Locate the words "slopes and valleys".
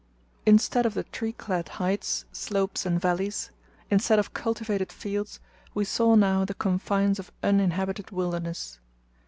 2.31-3.51